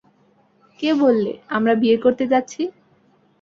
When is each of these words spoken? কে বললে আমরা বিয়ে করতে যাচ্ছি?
কে 0.79 0.89
বললে 1.01 1.31
আমরা 1.49 1.73
বিয়ে 1.81 1.97
করতে 1.97 2.23
যাচ্ছি? 2.27 2.61